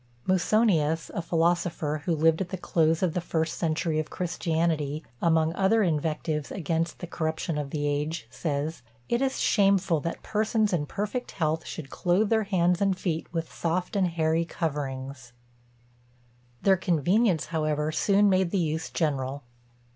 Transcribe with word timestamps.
Musonius, 0.27 1.11
a 1.13 1.21
philosopher, 1.21 2.01
who 2.05 2.15
lived 2.15 2.41
at 2.41 2.49
the 2.49 2.57
close 2.57 3.03
of 3.03 3.13
the 3.13 3.21
first 3.21 3.55
century 3.59 3.99
of 3.99 4.09
Christianity, 4.09 5.03
among 5.21 5.53
other 5.53 5.83
invectives 5.83 6.51
against 6.51 6.97
the 6.97 7.05
corruption 7.05 7.55
of 7.55 7.69
the 7.69 7.85
age, 7.87 8.25
says, 8.31 8.81
It 9.09 9.21
is 9.21 9.37
shameful 9.39 9.99
that 9.99 10.23
persons 10.23 10.73
in 10.73 10.87
perfect 10.87 11.29
health 11.33 11.67
should 11.67 11.91
clothe 11.91 12.31
their 12.31 12.45
hands 12.45 12.81
and 12.81 12.97
feet 12.97 13.31
with 13.31 13.53
soft 13.53 13.95
and 13.95 14.07
hairy 14.07 14.43
coverings. 14.43 15.33
Their 16.63 16.77
convenience, 16.77 17.45
however, 17.53 17.91
soon 17.91 18.27
made 18.27 18.49
the 18.49 18.57
use 18.57 18.89
general. 18.89 19.43